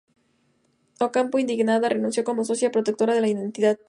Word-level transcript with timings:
Ocampo, 0.99 1.37
indignada, 1.37 1.87
renunció 1.87 2.23
como 2.23 2.43
socia 2.43 2.71
protectora 2.71 3.13
de 3.13 3.21
la 3.21 3.27
entidad. 3.27 3.77